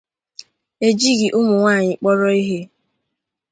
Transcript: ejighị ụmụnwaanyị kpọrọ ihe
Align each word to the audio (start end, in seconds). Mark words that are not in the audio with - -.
ejighị 0.87 1.27
ụmụnwaanyị 1.39 1.93
kpọrọ 1.99 2.27
ihe 2.41 2.59